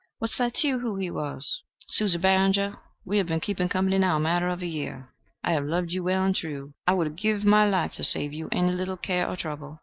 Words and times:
What's 0.17 0.37
that 0.39 0.55
to 0.55 0.67
you, 0.67 0.79
who 0.79 0.95
he 0.95 1.11
was?" 1.11 1.61
"Susie 1.89 2.17
Barringer, 2.17 2.75
we 3.05 3.19
have 3.19 3.27
been 3.27 3.39
keeping 3.39 3.69
company 3.69 3.99
now 3.99 4.17
a 4.17 4.19
matter 4.19 4.49
of 4.49 4.63
a 4.63 4.65
year. 4.65 5.13
I 5.43 5.51
have 5.51 5.63
loved 5.67 5.91
you 5.91 6.03
well 6.03 6.23
and 6.23 6.35
true: 6.35 6.73
I 6.87 6.93
would 6.93 7.05
have 7.05 7.15
give 7.15 7.45
my 7.45 7.69
life 7.69 7.93
to 7.97 8.03
save 8.03 8.33
you 8.33 8.49
any 8.51 8.71
little 8.71 8.97
care 8.97 9.29
or 9.29 9.35
trouble. 9.35 9.79